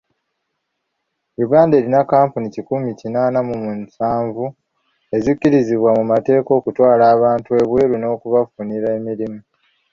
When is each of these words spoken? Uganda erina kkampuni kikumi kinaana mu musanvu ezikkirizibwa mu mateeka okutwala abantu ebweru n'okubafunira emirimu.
Uganda 1.45 1.73
erina 1.77 2.01
kkampuni 2.03 2.47
kikumi 2.55 2.89
kinaana 2.99 3.39
mu 3.47 3.55
musanvu 3.65 4.45
ezikkirizibwa 5.17 5.89
mu 5.97 6.03
mateeka 6.11 6.51
okutwala 6.59 7.03
abantu 7.15 7.49
ebweru 7.61 7.95
n'okubafunira 7.99 8.87
emirimu. 8.97 9.39